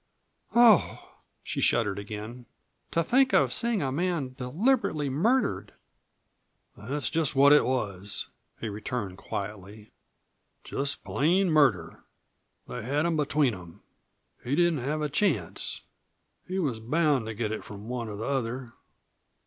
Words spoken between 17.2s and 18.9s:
to get it from one or the other.